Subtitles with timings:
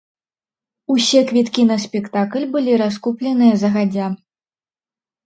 [0.93, 4.07] Усе квіткі на спектакль былі раскупленыя загадзя.